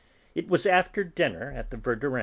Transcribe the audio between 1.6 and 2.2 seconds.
the Verdurins'.